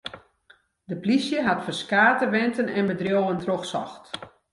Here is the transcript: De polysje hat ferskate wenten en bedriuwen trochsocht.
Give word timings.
De 0.89 0.95
polysje 1.01 1.39
hat 1.47 1.63
ferskate 1.63 2.25
wenten 2.29 2.67
en 2.67 2.85
bedriuwen 2.89 3.37
trochsocht. 3.43 4.05